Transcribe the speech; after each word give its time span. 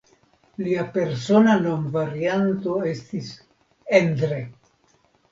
Lia 0.67 0.83
persona 0.93 1.57
nomvarianto 1.65 2.77
estis 2.93 3.29
"Endre". 3.99 4.41